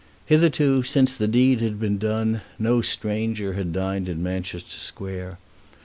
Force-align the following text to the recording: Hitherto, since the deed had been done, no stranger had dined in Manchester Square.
Hitherto, 0.25 0.81
since 0.81 1.13
the 1.13 1.27
deed 1.27 1.61
had 1.61 1.79
been 1.79 1.99
done, 1.99 2.41
no 2.57 2.81
stranger 2.81 3.53
had 3.53 3.71
dined 3.71 4.09
in 4.09 4.23
Manchester 4.23 4.79
Square. 4.79 5.37